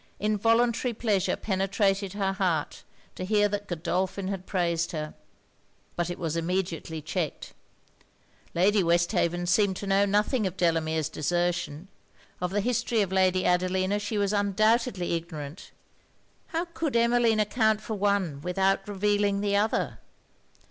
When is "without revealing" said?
18.41-19.39